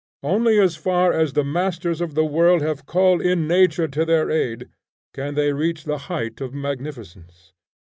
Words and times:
Only 0.23 0.59
as 0.59 0.77
far 0.77 1.13
as 1.13 1.33
the 1.33 1.43
masters 1.43 2.01
of 2.01 2.15
the 2.15 2.25
world 2.25 2.63
have 2.63 2.87
called 2.87 3.21
in 3.21 3.47
nature 3.47 3.87
to 3.87 4.03
their 4.03 4.31
aid, 4.31 4.67
can 5.13 5.35
they 5.35 5.53
reach 5.53 5.83
the 5.83 5.99
height 6.09 6.41
of 6.41 6.55
magnificence. 6.55 7.53